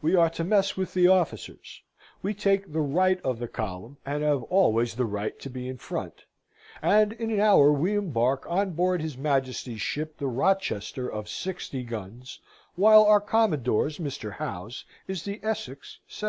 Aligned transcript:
We 0.00 0.14
are 0.14 0.30
to 0.30 0.44
mess 0.44 0.78
with 0.78 0.94
the 0.94 1.08
officers; 1.08 1.82
we 2.22 2.32
take 2.32 2.72
the 2.72 2.80
right 2.80 3.20
of 3.20 3.38
the 3.38 3.48
collumn, 3.48 3.98
and 4.06 4.22
have 4.22 4.42
always 4.44 4.94
the 4.94 5.04
right 5.04 5.38
to 5.40 5.50
be 5.50 5.68
in 5.68 5.76
front, 5.76 6.24
and 6.80 7.12
in 7.12 7.30
an 7.30 7.38
hour 7.40 7.70
we 7.70 7.94
embark 7.94 8.46
on 8.48 8.70
board 8.70 9.02
his 9.02 9.18
Majesty's 9.18 9.82
Ship 9.82 10.16
the 10.16 10.26
Rochester 10.26 11.06
of 11.06 11.28
60 11.28 11.82
guns, 11.82 12.40
while 12.76 13.02
our 13.04 13.20
Commodore's, 13.20 13.98
Mr. 13.98 14.32
Howe's, 14.36 14.86
is 15.06 15.24
the 15.24 15.38
Essex, 15.42 15.98
70. 16.08 16.26